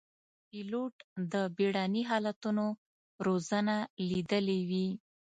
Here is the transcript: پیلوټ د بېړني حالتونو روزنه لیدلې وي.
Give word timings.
پیلوټ 0.49 0.95
د 1.31 1.33
بېړني 1.55 2.03
حالتونو 2.09 2.65
روزنه 3.25 3.75
لیدلې 4.09 4.59
وي. 4.69 4.87